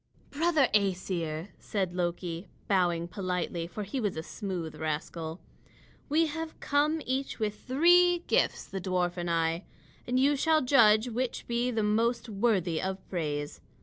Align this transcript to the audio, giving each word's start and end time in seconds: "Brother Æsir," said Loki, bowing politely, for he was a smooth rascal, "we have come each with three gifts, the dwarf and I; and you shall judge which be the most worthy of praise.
"Brother 0.31 0.67
Æsir," 0.73 1.49
said 1.59 1.93
Loki, 1.93 2.49
bowing 2.67 3.07
politely, 3.07 3.67
for 3.67 3.83
he 3.83 3.99
was 3.99 4.17
a 4.17 4.23
smooth 4.23 4.73
rascal, 4.73 5.39
"we 6.09 6.25
have 6.25 6.59
come 6.59 7.03
each 7.05 7.37
with 7.37 7.55
three 7.59 8.23
gifts, 8.25 8.65
the 8.65 8.81
dwarf 8.81 9.15
and 9.15 9.29
I; 9.29 9.63
and 10.07 10.19
you 10.19 10.35
shall 10.35 10.63
judge 10.63 11.07
which 11.07 11.45
be 11.45 11.69
the 11.69 11.83
most 11.83 12.29
worthy 12.29 12.81
of 12.81 13.07
praise. 13.09 13.61